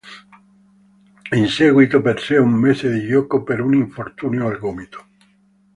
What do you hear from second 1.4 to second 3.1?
In seguito perse un mese di